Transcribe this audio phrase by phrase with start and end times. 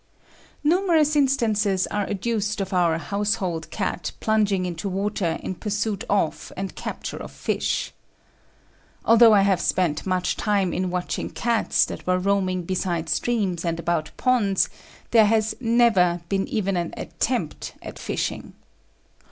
[0.63, 6.73] Numerous instances are adduced of our "household cat" plunging into water in pursuit of and
[6.73, 7.93] capture of fish.
[9.05, 13.79] Although I have spent much time in watching cats that were roaming beside streams and
[13.79, 14.69] about ponds,
[15.11, 18.53] there has never been even an attempt at "fishing."